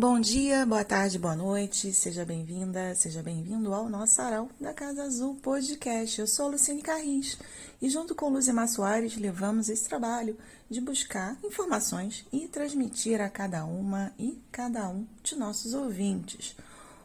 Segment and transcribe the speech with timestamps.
[0.00, 5.02] Bom dia, boa tarde, boa noite, seja bem-vinda, seja bem-vindo ao nosso sarau da Casa
[5.02, 6.20] Azul Podcast.
[6.20, 7.36] Eu sou a Luciene Carris
[7.82, 10.38] e junto com Luzimar Soares levamos esse trabalho
[10.70, 16.54] de buscar informações e transmitir a cada uma e cada um de nossos ouvintes.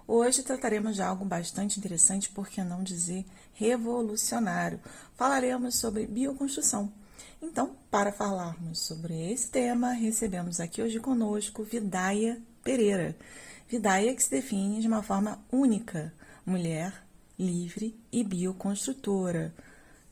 [0.08, 3.26] Hoje trataremos de algo bastante interessante, por que não dizer
[3.56, 4.80] revolucionário.
[5.16, 6.94] Falaremos sobre bioconstrução.
[7.42, 13.16] Então, para falarmos sobre esse tema, recebemos aqui hoje conosco Vidaia Pereira.
[13.68, 16.14] Vidaia que se define de uma forma única,
[16.46, 16.94] mulher,
[17.38, 19.54] livre e bioconstrutora.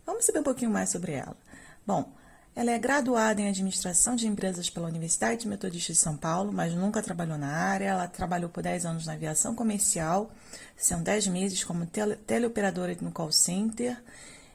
[0.06, 1.38] Vamos saber um pouquinho mais sobre ela.
[1.86, 2.12] Bom,
[2.54, 7.02] ela é graduada em administração de empresas pela Universidade Metodista de São Paulo, mas nunca
[7.02, 7.86] trabalhou na área.
[7.86, 10.30] Ela trabalhou por 10 anos na aviação comercial,
[10.76, 13.98] são 10 meses como tele teleoperadora no call center.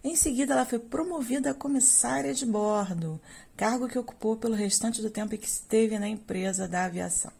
[0.05, 3.19] Em seguida, ela foi promovida a comissária de bordo,
[3.57, 7.33] cargo que ocupou pelo restante do tempo que esteve na empresa da aviação.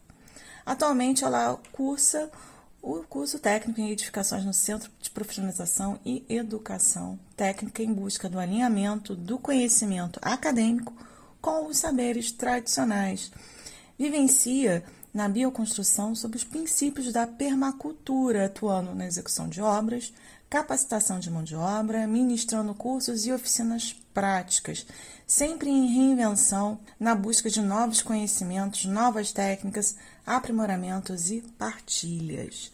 [0.67, 2.29] Atualmente, ela cursa
[2.81, 8.37] o curso técnico em edificações no Centro de Profissionalização e Educação Técnica em busca do
[8.37, 10.93] alinhamento do conhecimento acadêmico
[11.39, 13.31] com os saberes tradicionais.
[13.97, 20.13] Vivencia na bioconstrução sob os princípios da permacultura, atuando na execução de obras,
[20.49, 24.85] capacitação de mão de obra, ministrando cursos e oficinas práticas,
[25.25, 29.95] sempre em reinvenção, na busca de novos conhecimentos, novas técnicas,
[30.27, 32.69] aprimoramentos e partilhas.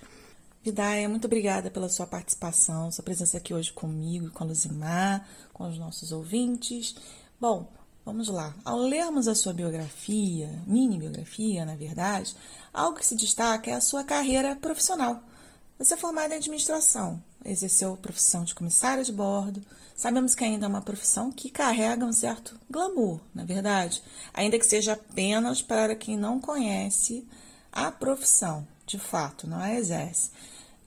[0.64, 5.70] Vidaia, muito obrigada pela sua participação, sua presença aqui hoje comigo, com a Luzimar, com
[5.70, 6.96] os nossos ouvintes.
[7.40, 7.72] Bom,
[8.04, 8.56] vamos lá.
[8.66, 12.36] Ao lermos a sua biografia, mini biografia, na verdade,
[12.74, 15.22] algo que se destaca é a sua carreira profissional.
[15.78, 19.62] Você é formada em administração, exerceu a profissão de comissária de bordo.
[19.96, 24.02] Sabemos que ainda é uma profissão que carrega um certo glamour, na verdade,
[24.34, 27.28] ainda que seja apenas para quem não conhece
[27.74, 30.30] a profissão, de fato, não a exerce.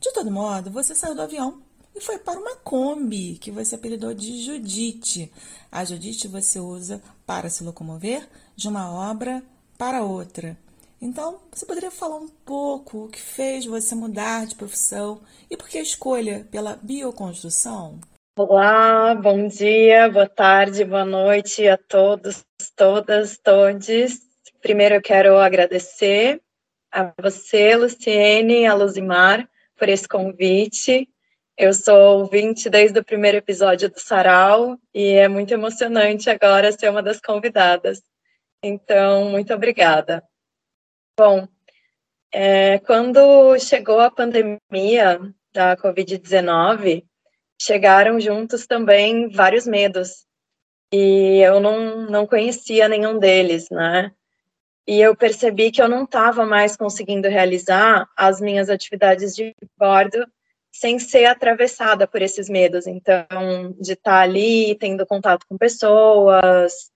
[0.00, 1.60] De todo modo, você saiu do avião
[1.94, 5.32] e foi para uma Kombi, que você apelidou de Judite.
[5.72, 9.42] A Judite você usa para se locomover de uma obra
[9.76, 10.56] para outra.
[11.02, 15.20] Então, você poderia falar um pouco o que fez você mudar de profissão
[15.50, 17.98] e por que a escolha pela bioconstrução?
[18.38, 22.44] Olá, bom dia, boa tarde, boa noite a todos,
[22.76, 24.20] todas, todes.
[24.60, 26.41] Primeiro eu quero agradecer
[26.92, 31.08] a você, Luciene, a Luzimar, por esse convite.
[31.56, 36.91] Eu sou ouvinte desde o primeiro episódio do Sarau e é muito emocionante agora ser
[36.91, 38.02] uma das convidadas.
[38.62, 40.22] Então, muito obrigada.
[41.19, 41.48] Bom,
[42.32, 45.18] é, quando chegou a pandemia
[45.53, 47.04] da Covid-19,
[47.60, 50.26] chegaram juntos também vários medos.
[50.92, 54.12] E eu não, não conhecia nenhum deles, né?
[54.86, 60.24] E eu percebi que eu não estava mais conseguindo realizar as minhas atividades de bordo
[60.72, 62.86] sem ser atravessada por esses medos.
[62.86, 66.91] Então, de estar tá ali, tendo contato com pessoas,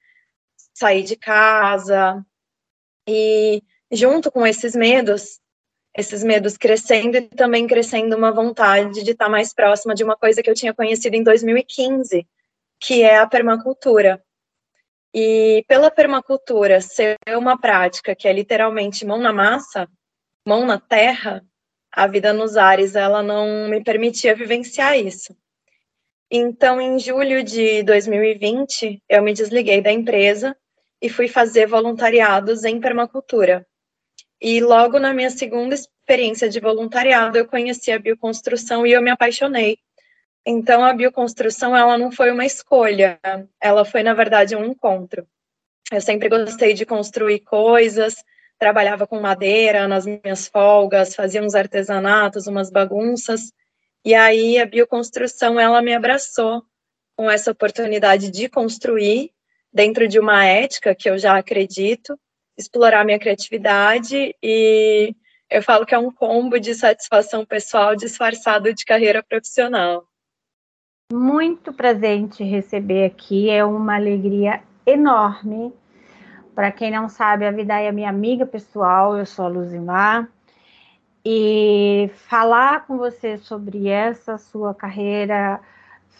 [0.74, 2.24] sair de casa.
[3.08, 5.40] E junto com esses medos,
[5.96, 10.42] esses medos crescendo e também crescendo uma vontade de estar mais próxima de uma coisa
[10.42, 12.26] que eu tinha conhecido em 2015,
[12.78, 14.22] que é a permacultura.
[15.12, 19.88] E pela permacultura ser uma prática que é literalmente mão na massa,
[20.46, 21.44] mão na terra,
[21.92, 25.36] a vida nos ares, ela não me permitia vivenciar isso.
[26.30, 30.56] Então, em julho de 2020, eu me desliguei da empresa
[31.02, 33.66] e fui fazer voluntariados em permacultura.
[34.40, 39.10] E logo na minha segunda experiência de voluntariado, eu conheci a bioconstrução e eu me
[39.10, 39.78] apaixonei.
[40.46, 43.20] Então, a bioconstrução, ela não foi uma escolha,
[43.60, 45.26] ela foi, na verdade, um encontro.
[45.92, 48.24] Eu sempre gostei de construir coisas,
[48.58, 53.52] trabalhava com madeira nas minhas folgas, fazia uns artesanatos, umas bagunças,
[54.04, 56.62] e aí a bioconstrução, ela me abraçou
[57.16, 59.32] com essa oportunidade de construir
[59.72, 62.18] dentro de uma ética que eu já acredito,
[62.56, 65.14] explorar minha criatividade e
[65.50, 70.09] eu falo que é um combo de satisfação pessoal disfarçado de carreira profissional.
[71.12, 75.72] Muito presente receber aqui, é uma alegria enorme.
[76.54, 80.28] Para quem não sabe, a Vidai é minha amiga pessoal, eu sou a Luzimar.
[81.24, 85.60] E falar com você sobre essa sua carreira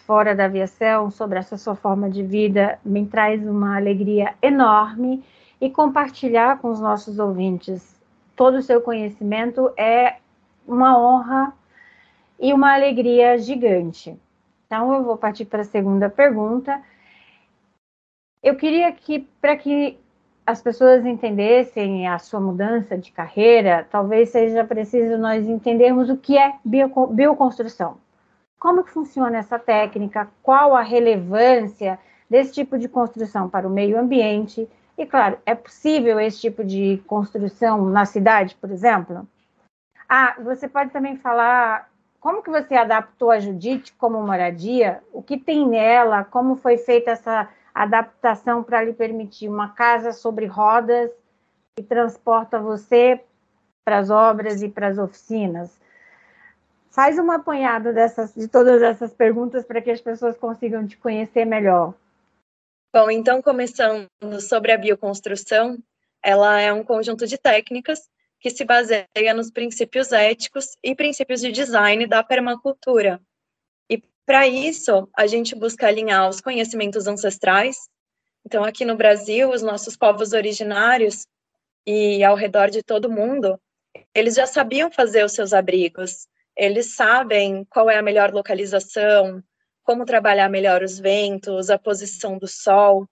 [0.05, 5.23] fora da aviação, sobre essa sua forma de vida, me traz uma alegria enorme
[5.59, 8.01] e compartilhar com os nossos ouvintes
[8.35, 10.17] todo o seu conhecimento é
[10.67, 11.53] uma honra
[12.39, 14.19] e uma alegria gigante.
[14.71, 16.81] Então, eu vou partir para a segunda pergunta.
[18.41, 19.99] Eu queria que, para que
[20.45, 26.37] as pessoas entendessem a sua mudança de carreira, talvez seja preciso nós entendermos o que
[26.37, 27.97] é bio, bioconstrução.
[28.57, 30.31] Como que funciona essa técnica?
[30.41, 34.69] Qual a relevância desse tipo de construção para o meio ambiente?
[34.97, 39.27] E claro, é possível esse tipo de construção na cidade, por exemplo?
[40.07, 41.90] Ah, você pode também falar
[42.21, 45.01] como que você adaptou a Judite como moradia?
[45.11, 46.23] O que tem nela?
[46.23, 51.09] Como foi feita essa adaptação para lhe permitir uma casa sobre rodas
[51.75, 53.19] que transporta você
[53.83, 55.81] para as obras e para as oficinas?
[56.91, 61.43] Faz uma apanhada dessas, de todas essas perguntas para que as pessoas consigam te conhecer
[61.43, 61.95] melhor.
[62.93, 64.07] Bom, então, começando
[64.41, 65.79] sobre a bioconstrução,
[66.23, 68.10] ela é um conjunto de técnicas
[68.41, 73.21] que se baseia nos princípios éticos e princípios de design da permacultura.
[73.87, 77.77] E para isso, a gente busca alinhar os conhecimentos ancestrais.
[78.43, 81.27] Então, aqui no Brasil, os nossos povos originários
[81.85, 83.61] e ao redor de todo mundo,
[84.13, 86.27] eles já sabiam fazer os seus abrigos,
[86.57, 89.43] eles sabem qual é a melhor localização,
[89.83, 93.07] como trabalhar melhor os ventos, a posição do sol.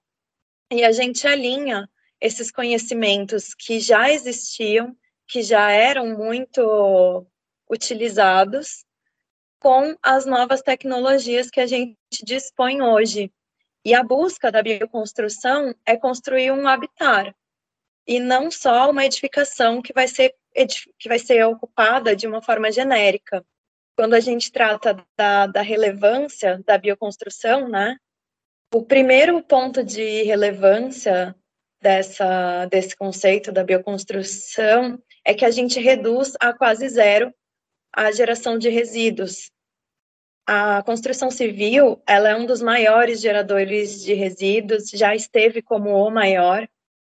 [0.72, 1.88] E a gente alinha
[2.20, 4.96] esses conhecimentos que já existiam,
[5.30, 7.26] que já eram muito
[7.70, 8.84] utilizados,
[9.60, 13.32] com as novas tecnologias que a gente dispõe hoje.
[13.86, 17.34] E a busca da bioconstrução é construir um habitat,
[18.08, 20.36] e não só uma edificação que vai ser
[20.98, 23.46] que vai ser ocupada de uma forma genérica.
[23.96, 27.96] Quando a gente trata da, da relevância da bioconstrução, né,
[28.74, 31.36] o primeiro ponto de relevância
[31.80, 37.34] dessa, desse conceito da bioconstrução é que a gente reduz a quase zero
[37.94, 39.52] a geração de resíduos.
[40.46, 46.10] A construção civil, ela é um dos maiores geradores de resíduos, já esteve como o
[46.10, 46.68] maior,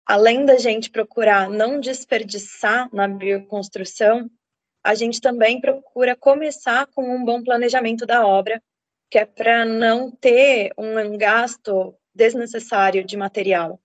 [0.04, 4.30] além da gente procurar não desperdiçar na bioconstrução,
[4.84, 8.62] a gente também procura começar com um bom planejamento da obra,
[9.10, 13.80] que é para não ter um gasto desnecessário de material.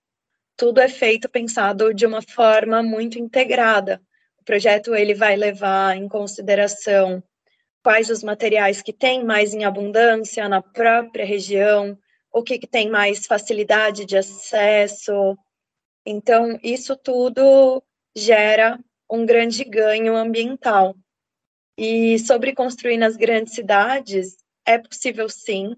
[0.56, 4.02] Tudo é feito pensado de uma forma muito integrada.
[4.48, 7.22] Projeto ele vai levar em consideração
[7.82, 11.98] quais os materiais que tem mais em abundância na própria região,
[12.32, 15.36] o que, que tem mais facilidade de acesso,
[16.10, 17.82] então, isso tudo
[18.16, 18.78] gera
[19.10, 20.96] um grande ganho ambiental.
[21.76, 25.76] E sobre construir nas grandes cidades, é possível sim.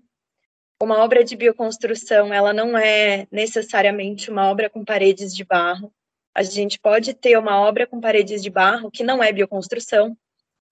[0.81, 5.93] Uma obra de bioconstrução, ela não é necessariamente uma obra com paredes de barro.
[6.35, 10.17] A gente pode ter uma obra com paredes de barro que não é bioconstrução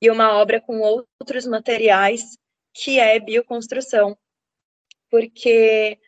[0.01, 2.39] e uma obra com outros materiais
[2.73, 4.17] que é bioconstrução.
[5.11, 5.99] Porque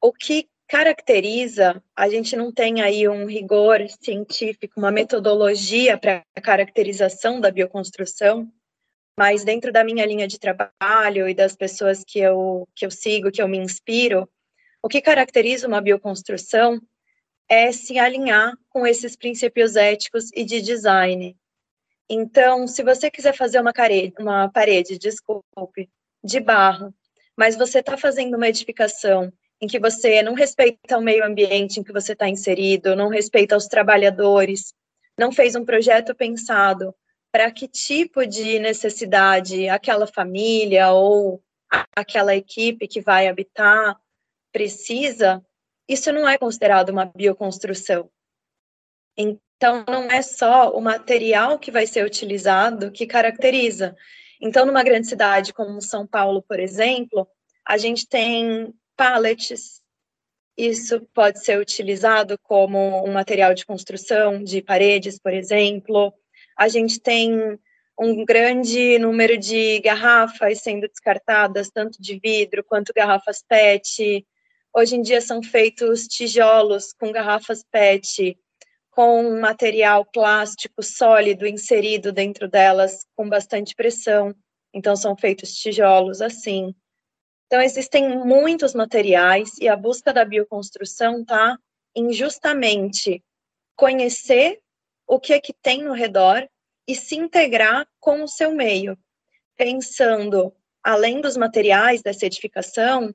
[0.00, 6.40] o que caracteriza, a gente não tem aí um rigor científico, uma metodologia para a
[6.40, 8.50] caracterização da bioconstrução,
[9.18, 13.30] mas dentro da minha linha de trabalho e das pessoas que eu, que eu sigo,
[13.30, 14.28] que eu me inspiro,
[14.82, 16.80] o que caracteriza uma bioconstrução
[17.48, 21.36] é se alinhar com esses princípios éticos e de design.
[22.08, 25.90] Então, se você quiser fazer uma parede, uma parede, desculpe,
[26.22, 26.94] de barro,
[27.36, 31.82] mas você está fazendo uma edificação em que você não respeita o meio ambiente em
[31.82, 34.72] que você está inserido, não respeita os trabalhadores,
[35.18, 36.94] não fez um projeto pensado
[37.32, 41.42] para que tipo de necessidade aquela família ou
[41.94, 43.96] aquela equipe que vai habitar
[44.52, 45.44] precisa,
[45.88, 48.10] isso não é considerado uma bioconstrução.
[49.16, 53.96] Então, não é só o material que vai ser utilizado que caracteriza.
[54.40, 57.26] Então, numa grande cidade como São Paulo, por exemplo,
[57.66, 59.80] a gente tem pallets.
[60.56, 66.12] Isso pode ser utilizado como um material de construção de paredes, por exemplo.
[66.56, 67.58] A gente tem
[67.98, 74.26] um grande número de garrafas sendo descartadas, tanto de vidro quanto garrafas PET.
[74.78, 78.38] Hoje em dia são feitos tijolos com garrafas PET,
[78.90, 84.34] com material plástico sólido inserido dentro delas, com bastante pressão.
[84.74, 86.74] Então, são feitos tijolos assim.
[87.46, 91.56] Então, existem muitos materiais e a busca da bioconstrução está
[91.94, 93.24] em justamente
[93.76, 94.60] conhecer
[95.06, 96.46] o que é que tem no redor
[96.86, 98.98] e se integrar com o seu meio,
[99.56, 103.14] pensando, além dos materiais dessa edificação,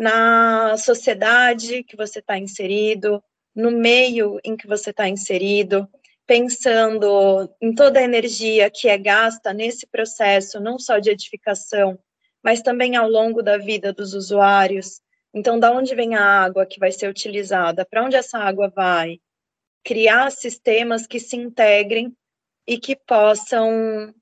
[0.00, 3.22] na sociedade que você está inserido,
[3.54, 5.88] no meio em que você está inserido,
[6.26, 11.98] pensando em toda a energia que é gasta nesse processo, não só de edificação,
[12.42, 15.00] mas também ao longo da vida dos usuários.
[15.32, 17.84] Então, da onde vem a água que vai ser utilizada?
[17.84, 19.20] Para onde essa água vai?
[19.84, 22.14] Criar sistemas que se integrem
[22.66, 24.12] e que possam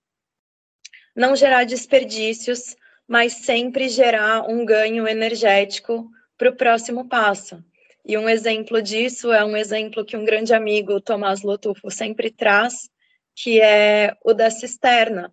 [1.17, 2.77] não gerar desperdícios,
[3.09, 7.63] mas sempre gerar um ganho energético para o próximo passo.
[8.05, 12.91] E um exemplo disso é um exemplo que um grande amigo, Tomás Lotufo, sempre traz,
[13.35, 15.33] que é o da cisterna.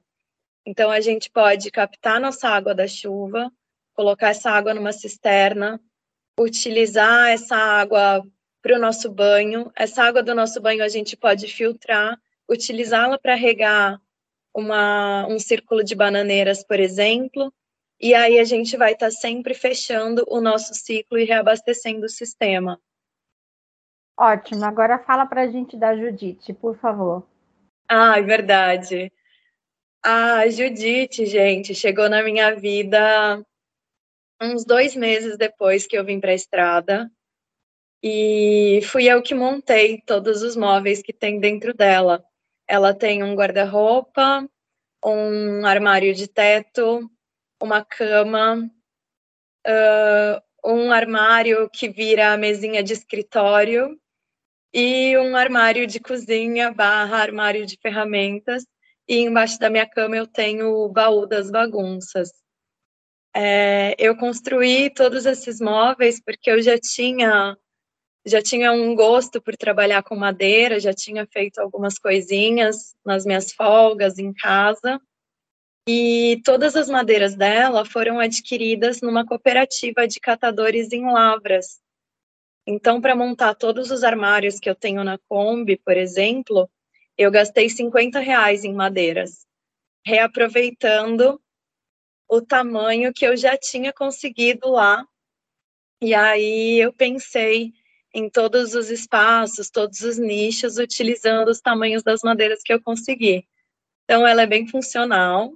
[0.66, 3.52] Então, a gente pode captar nossa água da chuva,
[3.94, 5.82] colocar essa água numa cisterna,
[6.40, 8.26] utilizar essa água
[8.62, 9.72] para o nosso banho.
[9.76, 12.18] Essa água do nosso banho a gente pode filtrar,
[12.50, 14.00] utilizá-la para regar
[14.54, 17.54] uma, um círculo de bananeiras, por exemplo,
[18.02, 22.10] e aí a gente vai estar tá sempre fechando o nosso ciclo e reabastecendo o
[22.10, 22.82] sistema.
[24.18, 24.66] Ótimo.
[24.66, 27.28] Agora fala para a gente da Judite, por favor.
[27.88, 29.12] Ah, é verdade.
[30.04, 33.46] A Judite, gente, chegou na minha vida
[34.42, 37.12] uns dois meses depois que eu vim para a estrada.
[38.02, 42.24] E fui eu que montei todos os móveis que tem dentro dela.
[42.68, 44.50] Ela tem um guarda-roupa,
[45.06, 47.08] um armário de teto,
[47.62, 48.70] uma cama,
[49.68, 53.98] uh, um armário que vira mesinha de escritório
[54.74, 58.66] e um armário de cozinha barra armário de ferramentas.
[59.08, 62.30] E embaixo da minha cama eu tenho o baú das bagunças.
[63.36, 67.58] É, eu construí todos esses móveis porque eu já tinha
[68.26, 73.52] já tinha um gosto por trabalhar com madeira, já tinha feito algumas coisinhas nas minhas
[73.52, 75.02] folgas em casa.
[75.88, 81.82] E todas as madeiras dela foram adquiridas numa cooperativa de catadores em Lavras.
[82.68, 86.70] Então, para montar todos os armários que eu tenho na Kombi, por exemplo,
[87.18, 89.48] eu gastei 50 reais em madeiras,
[90.06, 91.42] reaproveitando
[92.30, 95.06] o tamanho que eu já tinha conseguido lá.
[96.00, 97.74] E aí eu pensei
[98.14, 103.48] em todos os espaços, todos os nichos, utilizando os tamanhos das madeiras que eu consegui.
[104.04, 105.54] Então, ela é bem funcional,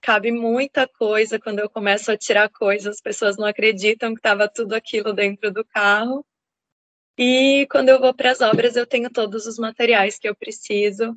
[0.00, 1.38] cabe muita coisa.
[1.38, 5.50] Quando eu começo a tirar coisas, as pessoas não acreditam que estava tudo aquilo dentro
[5.50, 6.24] do carro.
[7.18, 11.16] E quando eu vou para as obras, eu tenho todos os materiais que eu preciso.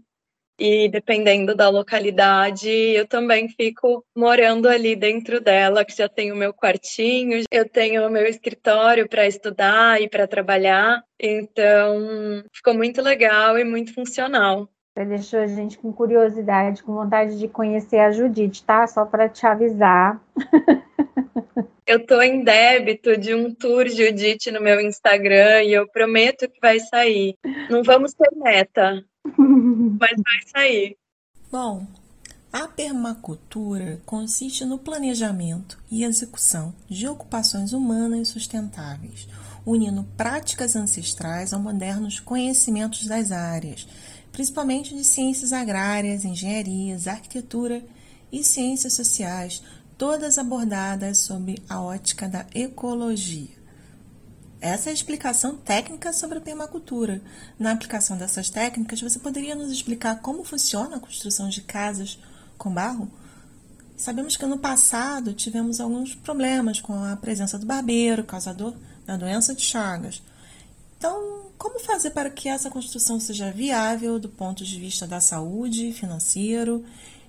[0.60, 6.38] E dependendo da localidade, eu também fico morando ali dentro dela, que já tenho o
[6.38, 11.02] meu quartinho, eu tenho o meu escritório para estudar e para trabalhar.
[11.18, 14.70] Então, ficou muito legal e muito funcional.
[14.94, 18.86] Você deixou a gente com curiosidade, com vontade de conhecer a Judite, tá?
[18.88, 20.22] Só para te avisar.
[21.86, 26.60] Eu tô em débito de um tour Judite no meu Instagram e eu prometo que
[26.62, 27.36] vai sair.
[27.68, 29.04] Não vamos ter meta,
[29.36, 30.98] mas vai sair.
[31.52, 31.88] Bom,
[32.54, 39.28] a permacultura consiste no planejamento e execução de ocupações humanas sustentáveis,
[39.66, 43.88] unindo práticas ancestrais a modernos conhecimentos das áreas
[44.40, 47.86] principalmente de ciências agrárias, engenharias, arquitetura
[48.32, 49.62] e ciências sociais,
[49.98, 53.50] todas abordadas sob a ótica da ecologia.
[54.62, 57.22] Essa é a explicação técnica sobre a permacultura.
[57.60, 62.18] Na aplicação dessas técnicas, você poderia nos explicar como funciona a construção de casas
[62.58, 63.12] com barro?
[63.98, 68.74] Sabemos que no passado tivemos alguns problemas com a presença do barbeiro, causador
[69.06, 70.24] da doença de Chagas.
[70.98, 75.92] Então, como fazer para que essa construção seja viável do ponto de vista da saúde,
[75.92, 76.86] financeiro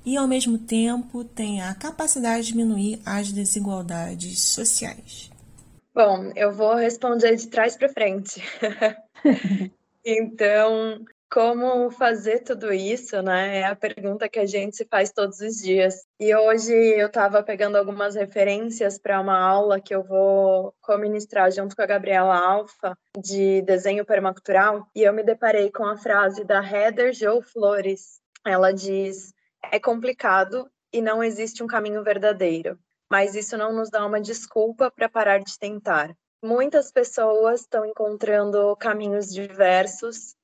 [0.06, 5.30] e, ao mesmo tempo, tenha a capacidade de diminuir as desigualdades sociais?
[5.92, 8.40] Bom, eu vou responder de trás para frente.
[10.06, 13.58] então, como fazer tudo isso, né?
[13.58, 16.04] É a pergunta que a gente se faz todos os dias.
[16.18, 21.76] E hoje eu estava pegando algumas referências para uma aula que eu vou co-ministrar junto
[21.76, 26.60] com a Gabriela Alfa de desenho permacultural e eu me deparei com a frase da
[26.60, 28.20] Heather Jo Flores.
[28.44, 29.32] Ela diz:
[29.70, 32.76] "É complicado e não existe um caminho verdadeiro,
[33.08, 38.75] mas isso não nos dá uma desculpa para parar de tentar." Muitas pessoas estão encontrando
[38.76, 40.34] caminhos diversos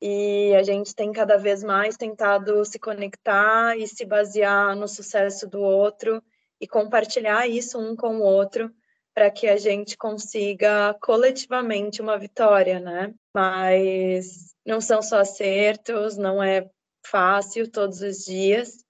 [0.00, 5.48] e a gente tem cada vez mais tentado se conectar e se basear no sucesso
[5.48, 6.22] do outro
[6.60, 8.70] e compartilhar isso um com o outro
[9.14, 13.14] para que a gente consiga coletivamente uma vitória, né?
[13.34, 16.68] Mas não são só acertos, não é
[17.06, 18.84] fácil todos os dias.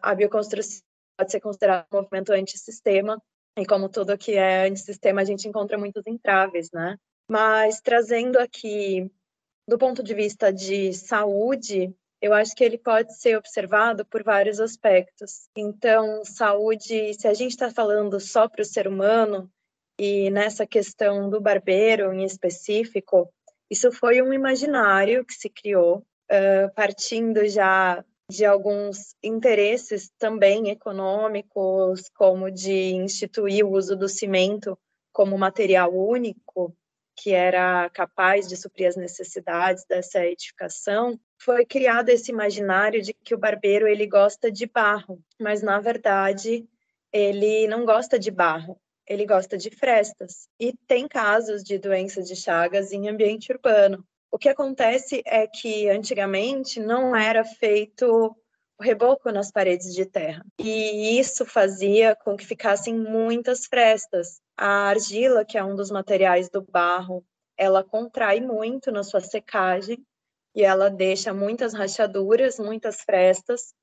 [0.00, 0.80] A bioconstrução
[1.18, 3.20] pode ser considerada um movimento antissistema,
[3.56, 6.96] e como tudo que é antissistema, a gente encontra muitos entraves, né?
[7.28, 9.10] Mas trazendo aqui
[9.66, 14.60] do ponto de vista de saúde, eu acho que ele pode ser observado por vários
[14.60, 15.48] aspectos.
[15.56, 19.50] Então, saúde, se a gente está falando só para o ser humano,
[19.98, 23.32] e nessa questão do barbeiro em específico,
[23.70, 25.98] isso foi um imaginário que se criou,
[26.30, 34.78] uh, partindo já de alguns interesses também econômicos, como de instituir o uso do cimento
[35.12, 36.74] como material único,
[37.16, 43.34] que era capaz de suprir as necessidades dessa edificação, foi criado esse imaginário de que
[43.34, 46.66] o barbeiro ele gosta de barro, mas na verdade
[47.12, 50.48] ele não gosta de barro, ele gosta de frestas.
[50.58, 54.04] E tem casos de doenças de chagas em ambiente urbano.
[54.30, 58.36] O que acontece é que antigamente não era feito
[58.84, 60.44] reboco nas paredes de terra.
[60.58, 64.40] E isso fazia com que ficassem muitas frestas.
[64.56, 67.24] A argila, que é um dos materiais do barro,
[67.56, 70.04] ela contrai muito na sua secagem
[70.54, 73.74] e ela deixa muitas rachaduras, muitas frestas.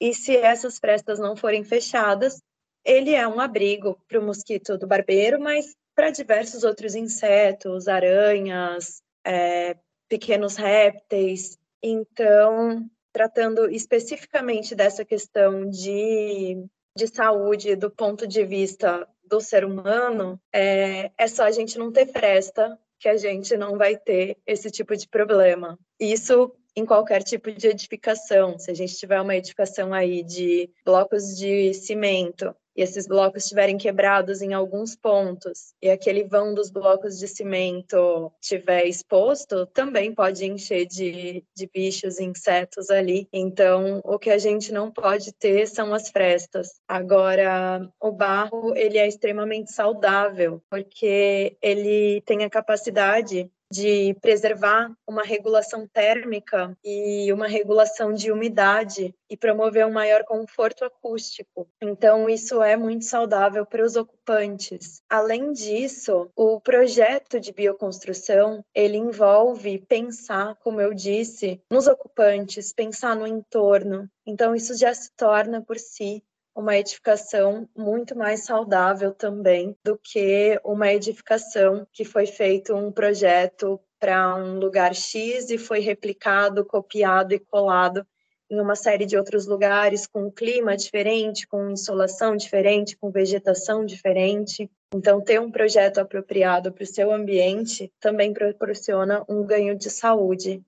[0.00, 2.40] E se essas frestas não forem fechadas,
[2.84, 9.02] ele é um abrigo para o mosquito do barbeiro, mas para diversos outros insetos, aranhas,
[9.24, 9.76] é,
[10.08, 11.58] pequenos répteis.
[11.82, 16.64] Então, tratando especificamente dessa questão de,
[16.96, 21.92] de saúde do ponto de vista do ser humano, é, é só a gente não
[21.92, 25.78] ter fresta que a gente não vai ter esse tipo de problema.
[25.98, 28.58] Isso em qualquer tipo de edificação.
[28.58, 33.76] Se a gente tiver uma edificação aí de blocos de cimento e esses blocos estiverem
[33.76, 40.44] quebrados em alguns pontos e aquele vão dos blocos de cimento estiver exposto, também pode
[40.44, 43.28] encher de, de bichos e insetos ali.
[43.32, 46.80] Então, o que a gente não pode ter são as frestas.
[46.86, 55.22] Agora, o barro, ele é extremamente saudável, porque ele tem a capacidade de preservar uma
[55.22, 61.68] regulação térmica e uma regulação de umidade e promover um maior conforto acústico.
[61.80, 65.02] Então, isso é muito saudável para os ocupantes.
[65.08, 73.14] Além disso, o projeto de bioconstrução, ele envolve pensar, como eu disse, nos ocupantes, pensar
[73.14, 74.10] no entorno.
[74.26, 76.22] Então, isso já se torna por si
[76.60, 83.80] uma edificação muito mais saudável também do que uma edificação que foi feito um projeto
[83.98, 88.06] para um lugar X e foi replicado, copiado e colado
[88.50, 93.84] em uma série de outros lugares com um clima diferente, com insolação diferente, com vegetação
[93.84, 94.68] diferente.
[94.94, 100.62] Então, ter um projeto apropriado para o seu ambiente também proporciona um ganho de saúde.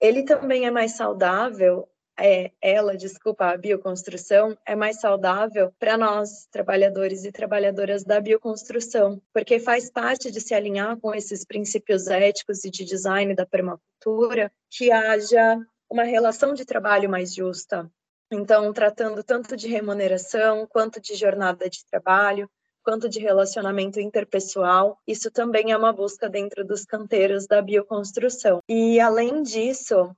[0.00, 1.86] Ele também é mais saudável
[2.20, 9.20] é, ela, desculpa, a bioconstrução é mais saudável para nós, trabalhadores e trabalhadoras da bioconstrução,
[9.32, 14.52] porque faz parte de se alinhar com esses princípios éticos e de design da permacultura
[14.70, 15.58] que haja
[15.90, 17.90] uma relação de trabalho mais justa.
[18.30, 22.48] Então, tratando tanto de remuneração quanto de jornada de trabalho,
[22.82, 28.60] quanto de relacionamento interpessoal, isso também é uma busca dentro dos canteiros da bioconstrução.
[28.68, 30.14] E, além disso,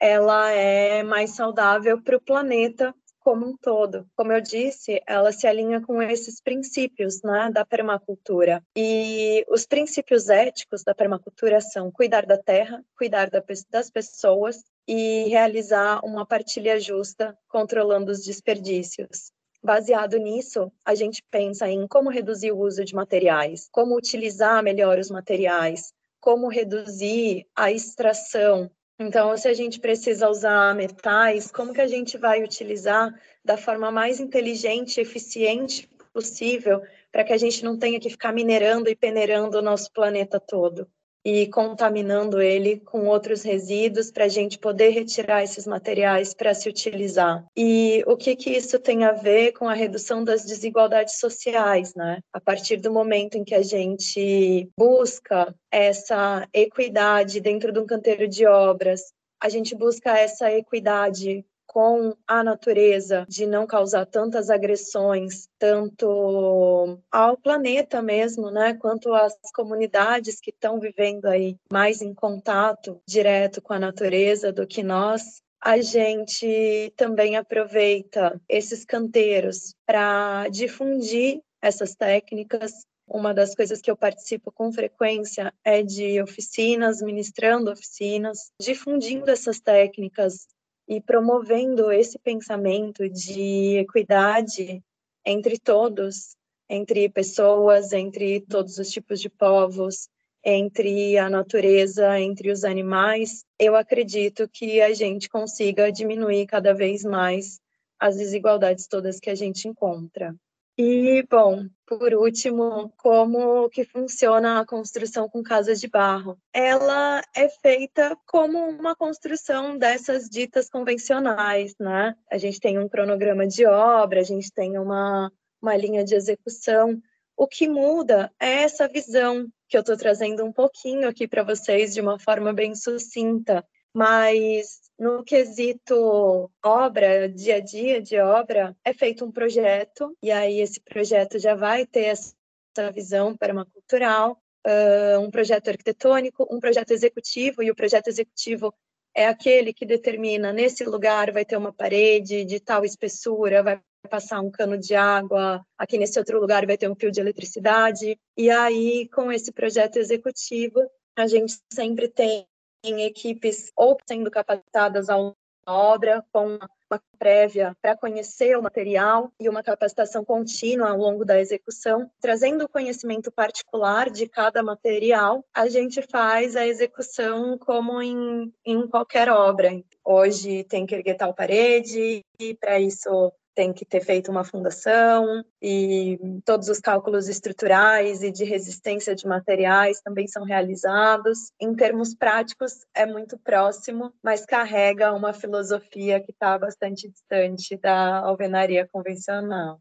[0.00, 4.06] ela é mais saudável para o planeta como um todo.
[4.14, 8.62] Como eu disse, ela se alinha com esses princípios né, da permacultura.
[8.76, 13.30] E os princípios éticos da permacultura são cuidar da terra, cuidar
[13.70, 19.32] das pessoas e realizar uma partilha justa, controlando os desperdícios.
[19.62, 24.98] Baseado nisso, a gente pensa em como reduzir o uso de materiais, como utilizar melhor
[24.98, 31.80] os materiais, como reduzir a extração então, se a gente precisa usar metais, como que
[31.80, 33.12] a gente vai utilizar
[33.44, 36.80] da forma mais inteligente e eficiente possível
[37.10, 40.88] para que a gente não tenha que ficar minerando e peneirando o nosso planeta todo?
[41.24, 46.68] E contaminando ele com outros resíduos para a gente poder retirar esses materiais para se
[46.68, 47.44] utilizar.
[47.56, 52.20] E o que, que isso tem a ver com a redução das desigualdades sociais, né?
[52.32, 58.28] A partir do momento em que a gente busca essa equidade dentro de um canteiro
[58.28, 65.48] de obras, a gente busca essa equidade com a natureza, de não causar tantas agressões,
[65.58, 73.00] tanto ao planeta mesmo, né, quanto às comunidades que estão vivendo aí mais em contato
[73.04, 81.40] direto com a natureza do que nós, a gente também aproveita esses canteiros para difundir
[81.60, 82.86] essas técnicas.
[83.06, 89.58] Uma das coisas que eu participo com frequência é de oficinas, ministrando oficinas, difundindo essas
[89.58, 90.46] técnicas
[90.88, 94.82] e promovendo esse pensamento de equidade
[95.24, 96.36] entre todos,
[96.68, 100.08] entre pessoas, entre todos os tipos de povos,
[100.44, 107.02] entre a natureza, entre os animais, eu acredito que a gente consiga diminuir cada vez
[107.02, 107.58] mais
[107.98, 110.34] as desigualdades todas que a gente encontra.
[110.76, 116.36] E, bom, por último, como que funciona a construção com casas de barro?
[116.52, 122.16] Ela é feita como uma construção dessas ditas convencionais, né?
[122.28, 125.30] A gente tem um cronograma de obra, a gente tem uma,
[125.62, 127.00] uma linha de execução.
[127.36, 131.94] O que muda é essa visão que eu estou trazendo um pouquinho aqui para vocês
[131.94, 138.92] de uma forma bem sucinta, mas no quesito obra, dia a dia de obra, é
[138.92, 145.30] feito um projeto, e aí esse projeto já vai ter essa visão permacultural, uh, um
[145.30, 148.74] projeto arquitetônico, um projeto executivo, e o projeto executivo
[149.14, 153.80] é aquele que determina nesse lugar vai ter uma parede de tal espessura, vai
[154.10, 158.18] passar um cano de água, aqui nesse outro lugar vai ter um fio de eletricidade.
[158.36, 160.80] E aí, com esse projeto executivo,
[161.16, 162.46] a gente sempre tem
[162.84, 165.34] em equipes ou sendo capacitadas ao
[165.66, 166.58] obra com
[166.90, 172.64] uma prévia para conhecer o material e uma capacitação contínua ao longo da execução, trazendo
[172.64, 179.28] o conhecimento particular de cada material, a gente faz a execução como em, em qualquer
[179.28, 179.82] obra.
[180.04, 185.44] Hoje tem que erguer tal parede e para isso tem que ter feito uma fundação
[185.62, 191.52] e todos os cálculos estruturais e de resistência de materiais também são realizados.
[191.60, 198.18] Em termos práticos, é muito próximo, mas carrega uma filosofia que está bastante distante da
[198.18, 199.80] alvenaria convencional.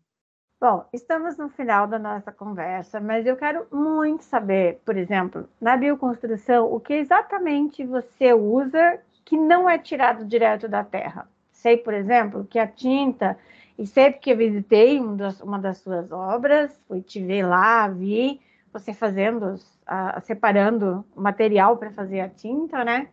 [0.64, 5.76] Bom, estamos no final da nossa conversa, mas eu quero muito saber, por exemplo, na
[5.76, 11.28] bioconstrução, o que exatamente você usa que não é tirado direto da terra.
[11.52, 13.38] Sei, por exemplo, que a tinta
[13.78, 17.88] e sempre que eu visitei um das, uma das suas obras, fui te ver lá,
[17.88, 18.40] vi
[18.72, 19.56] você fazendo,
[19.86, 23.10] a, separando o material para fazer a tinta, né?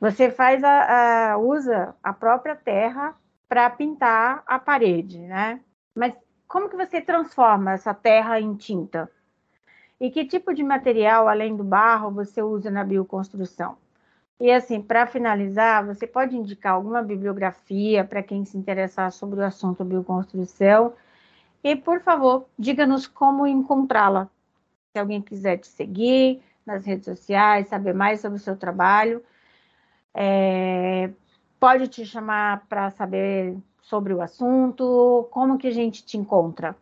[0.00, 3.14] Você faz a, a usa a própria terra
[3.48, 5.60] para pintar a parede, né?
[5.94, 6.14] Mas
[6.46, 9.10] como que você transforma essa terra em tinta?
[10.00, 13.76] E que tipo de material, além do barro, você usa na bioconstrução?
[14.40, 19.44] E assim, para finalizar, você pode indicar alguma bibliografia para quem se interessar sobre o
[19.44, 20.94] assunto bioconstrução?
[21.62, 24.28] E, por favor, diga-nos como encontrá-la.
[24.92, 29.22] Se alguém quiser te seguir nas redes sociais, saber mais sobre o seu trabalho,
[30.14, 31.10] é,
[31.60, 36.76] pode te chamar para saber sobre o assunto, como que a gente te encontra?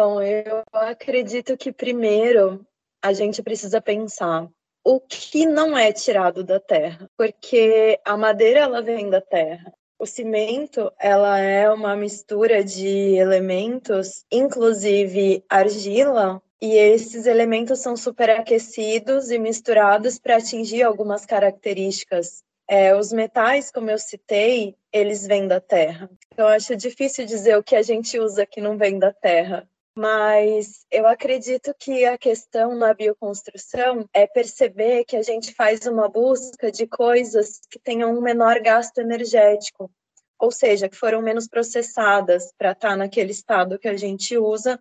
[0.00, 2.64] Bom, eu acredito que primeiro
[3.02, 4.48] a gente precisa pensar
[4.84, 9.74] o que não é tirado da terra, porque a madeira ela vem da terra.
[9.98, 19.32] O cimento, ela é uma mistura de elementos, inclusive argila, e esses elementos são superaquecidos
[19.32, 22.44] e misturados para atingir algumas características.
[22.68, 26.08] É, os metais, como eu citei, eles vêm da terra.
[26.32, 29.68] Então, eu acho difícil dizer o que a gente usa que não vem da terra
[29.98, 36.08] mas eu acredito que a questão na bioconstrução é perceber que a gente faz uma
[36.08, 39.90] busca de coisas que tenham um menor gasto energético,
[40.38, 44.80] ou seja, que foram menos processadas para estar tá naquele estado que a gente usa,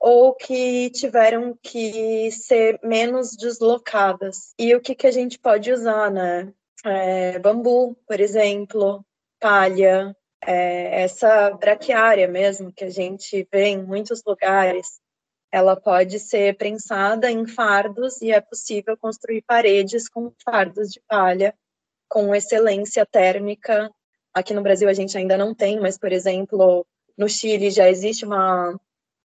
[0.00, 4.54] ou que tiveram que ser menos deslocadas.
[4.58, 6.50] E o que, que a gente pode usar, né?
[6.82, 9.04] É, bambu, por exemplo,
[9.38, 15.00] palha, é, essa braquiária mesmo, que a gente vê em muitos lugares,
[15.50, 21.54] ela pode ser prensada em fardos e é possível construir paredes com fardos de palha
[22.08, 23.90] com excelência térmica.
[24.32, 26.86] Aqui no Brasil a gente ainda não tem, mas, por exemplo,
[27.18, 28.78] no Chile já existe uma,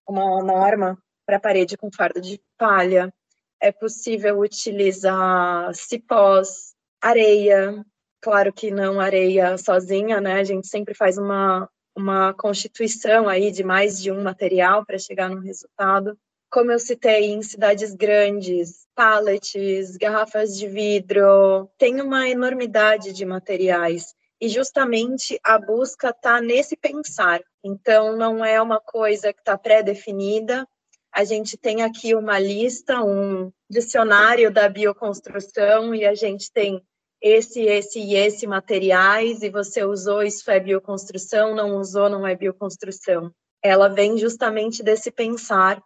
[0.07, 3.13] uma norma para parede com fardo de palha.
[3.59, 7.85] É possível utilizar cipós, areia,
[8.21, 10.33] Claro que não areia sozinha, né?
[10.33, 15.27] A gente sempre faz uma, uma constituição aí de mais de um material para chegar
[15.27, 16.15] no resultado.
[16.49, 24.13] Como eu citei, em cidades grandes, pallets, garrafas de vidro, tem uma enormidade de materiais.
[24.39, 27.41] E justamente a busca está nesse pensar.
[27.63, 30.67] Então, não é uma coisa que está pré-definida.
[31.11, 36.83] A gente tem aqui uma lista, um dicionário da bioconstrução, e a gente tem
[37.21, 42.35] esse, esse e esse materiais e você usou, isso é bioconstrução, não usou, não é
[42.35, 43.31] bioconstrução.
[43.61, 45.81] Ela vem justamente desse pensar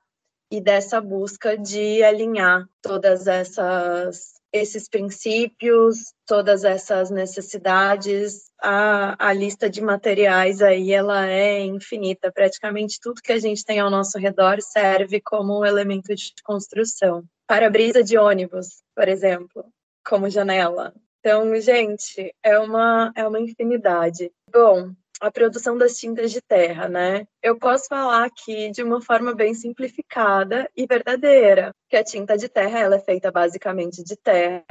[0.49, 9.69] e dessa busca de alinhar todas essas esses princípios, todas essas necessidades, a, a lista
[9.69, 12.31] de materiais aí ela é infinita.
[12.31, 17.25] Praticamente tudo que a gente tem ao nosso redor serve como elemento de construção.
[17.45, 19.65] Para-brisa de ônibus, por exemplo,
[20.05, 20.93] como janela
[21.25, 24.31] Então, gente, é uma, é uma infinidade.
[24.47, 27.25] Bom, a produção das tintas de terra, né?
[27.41, 32.47] Eu posso falar aqui de uma forma bem simplificada e verdadeira, que a tinta de
[32.47, 34.63] terra ela é feita basicamente de terra,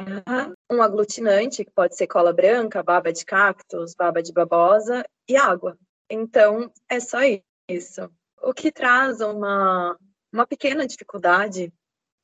[0.71, 5.77] um aglutinante, que pode ser cola branca, baba de cactos, baba de babosa e água.
[6.09, 7.19] Então, é só
[7.69, 8.09] isso.
[8.41, 9.99] O que traz uma,
[10.33, 11.73] uma pequena dificuldade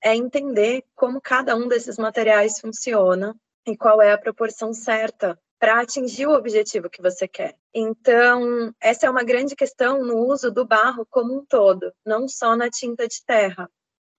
[0.00, 3.34] é entender como cada um desses materiais funciona
[3.66, 7.54] e qual é a proporção certa para atingir o objetivo que você quer.
[7.74, 12.56] Então, essa é uma grande questão no uso do barro como um todo, não só
[12.56, 13.70] na tinta de terra.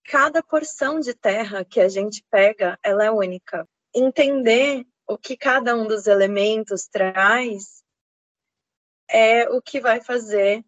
[0.05, 3.67] Cada porção de terra que a gente pega, ela é única.
[3.93, 7.83] Entender o que cada um dos elementos traz
[9.09, 10.63] é o que vai fazer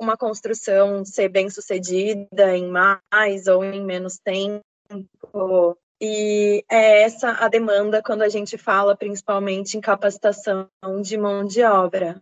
[0.00, 7.48] uma construção ser bem sucedida em mais ou em menos tempo, e é essa a
[7.48, 10.68] demanda quando a gente fala principalmente em capacitação
[11.00, 12.20] de mão de obra.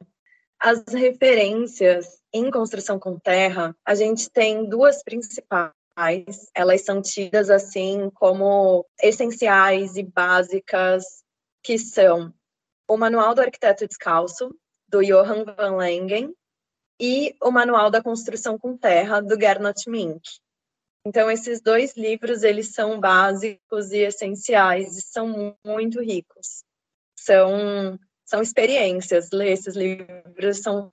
[0.56, 5.72] As referências em construção com terra, a gente tem duas principais.
[6.54, 11.04] Elas são tidas assim como essenciais e básicas,
[11.60, 12.32] que são
[12.88, 14.54] o Manual do Arquiteto Descalço,
[14.88, 16.32] do Johann van Langen,
[17.00, 20.22] e o Manual da Construção com Terra, do Gernot Mink.
[21.04, 26.64] Então, esses dois livros, eles são básicos e essenciais, e são muito ricos.
[27.18, 30.92] São, são experiências, ler esses livros são,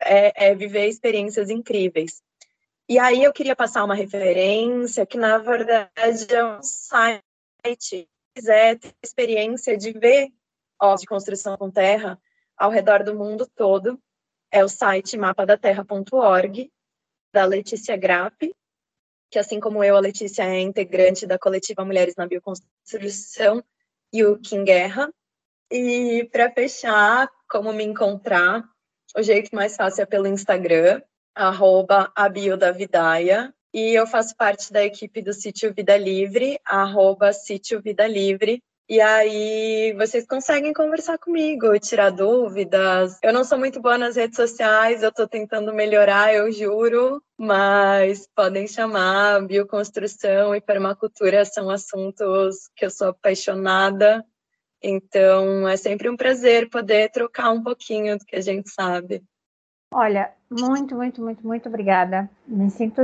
[0.00, 2.22] é, é viver experiências incríveis.
[2.88, 7.22] E aí eu queria passar uma referência, que na verdade é um site,
[7.80, 10.28] se quiser ter experiência de ver
[10.80, 12.20] obras de construção com terra
[12.56, 14.00] ao redor do mundo todo,
[14.50, 16.70] é o site mapadaterra.org,
[17.32, 18.54] da Letícia Grapp,
[19.30, 23.62] que assim como eu, a Letícia é integrante da coletiva Mulheres na Bioconstrução
[24.12, 25.12] e o Kim Guerra.
[25.70, 28.64] E para fechar, como me encontrar,
[29.16, 31.02] o jeito mais fácil é pelo Instagram,
[31.34, 33.52] arroba abiodavidaia.
[33.74, 39.00] E eu faço parte da equipe do Sítio Vida Livre, arroba Sítio Vida Livre, e
[39.00, 43.18] aí vocês conseguem conversar comigo, tirar dúvidas.
[43.20, 48.28] Eu não sou muito boa nas redes sociais, eu estou tentando melhorar, eu juro, mas
[48.34, 49.44] podem chamar.
[49.44, 54.24] Bioconstrução e permacultura são assuntos que eu sou apaixonada.
[54.80, 59.20] Então é sempre um prazer poder trocar um pouquinho do que a gente sabe.
[59.92, 62.30] Olha, muito, muito, muito, muito obrigada.
[62.46, 63.02] Me sinto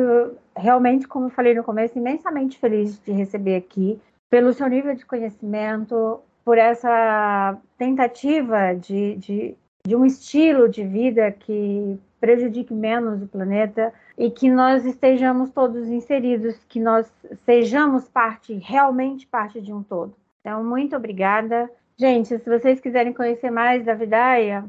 [0.56, 4.00] realmente, como eu falei no começo, imensamente feliz de receber aqui
[4.32, 9.54] pelo seu nível de conhecimento, por essa tentativa de, de,
[9.86, 15.86] de um estilo de vida que prejudique menos o planeta e que nós estejamos todos
[15.86, 17.12] inseridos, que nós
[17.44, 20.16] sejamos parte, realmente parte de um todo.
[20.40, 21.70] Então, muito obrigada.
[21.98, 24.64] Gente, se vocês quiserem conhecer mais da Vidaia,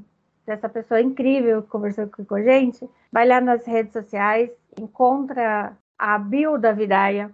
[0.46, 6.20] dessa pessoa incrível que conversou com a gente, vai lá nas redes sociais, encontra a
[6.20, 7.32] bio da Vidaia,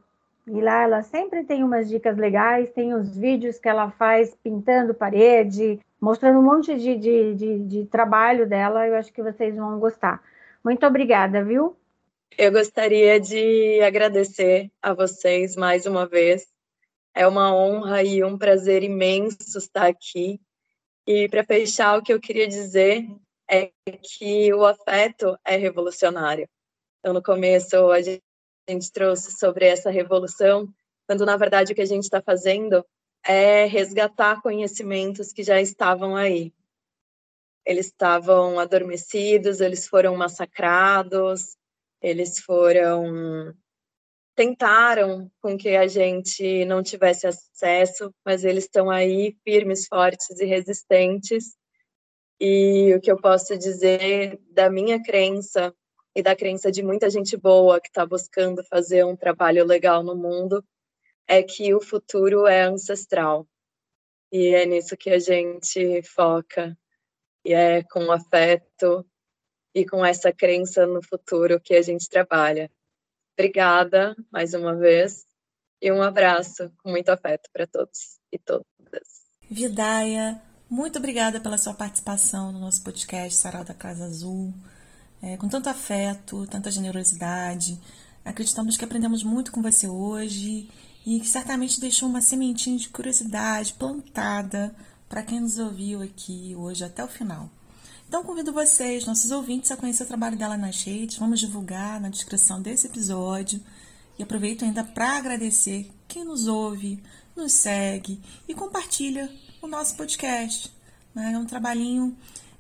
[0.51, 4.93] e lá ela sempre tem umas dicas legais, tem os vídeos que ela faz pintando
[4.93, 8.87] parede, mostrando um monte de, de, de, de trabalho dela.
[8.87, 10.21] Eu acho que vocês vão gostar.
[10.63, 11.75] Muito obrigada, viu?
[12.37, 16.47] Eu gostaria de agradecer a vocês mais uma vez.
[17.13, 20.39] É uma honra e um prazer imenso estar aqui.
[21.05, 23.07] E para fechar, o que eu queria dizer
[23.49, 26.47] é que o afeto é revolucionário.
[26.99, 28.23] Então, no começo, a gente
[28.69, 30.67] gente trouxe sobre essa revolução,
[31.07, 32.85] quando na verdade o que a gente está fazendo
[33.25, 36.53] é resgatar conhecimentos que já estavam aí.
[37.65, 41.57] Eles estavam adormecidos, eles foram massacrados,
[42.01, 43.53] eles foram
[44.35, 50.45] tentaram com que a gente não tivesse acesso, mas eles estão aí firmes, fortes e
[50.45, 51.57] resistentes.
[52.39, 55.75] E o que eu posso dizer da minha crença
[56.15, 60.15] e da crença de muita gente boa que está buscando fazer um trabalho legal no
[60.15, 60.63] mundo
[61.27, 63.47] é que o futuro é ancestral.
[64.31, 66.77] E é nisso que a gente foca.
[67.45, 69.05] E é com afeto
[69.73, 72.71] e com essa crença no futuro que a gente trabalha.
[73.37, 75.25] Obrigada mais uma vez
[75.81, 78.67] e um abraço com muito afeto para todos e todas.
[79.49, 84.53] Vidaia, muito obrigada pela sua participação no nosso podcast Sarau da Casa Azul
[85.21, 87.79] é, com tanto afeto, tanta generosidade.
[88.23, 90.69] Acreditamos que aprendemos muito com você hoje
[91.05, 94.75] e que certamente deixou uma sementinha de curiosidade plantada
[95.07, 97.49] para quem nos ouviu aqui hoje até o final.
[98.07, 101.17] Então convido vocês, nossos ouvintes, a conhecer o trabalho dela nas redes.
[101.17, 103.61] Vamos divulgar na descrição desse episódio.
[104.17, 107.01] E aproveito ainda para agradecer quem nos ouve,
[107.35, 110.71] nos segue e compartilha o nosso podcast.
[111.13, 111.33] Né?
[111.33, 112.17] É um trabalhinho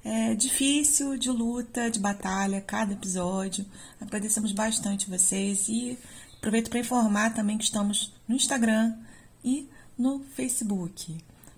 [0.09, 3.63] é, difícil, de luta, de batalha, cada episódio.
[4.01, 5.99] Agradecemos bastante vocês e
[6.35, 8.97] aproveito para informar também que estamos no Instagram
[9.43, 11.15] e no Facebook.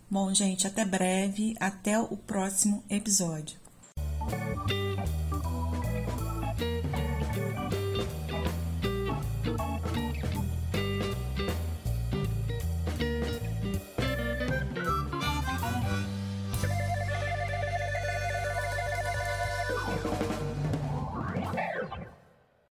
[0.10, 3.58] Bom, gente, até breve, até o próximo episódio.